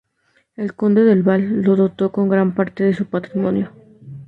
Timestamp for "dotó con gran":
1.75-2.55